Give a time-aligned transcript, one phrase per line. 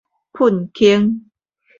[0.33, 1.21] 噴傾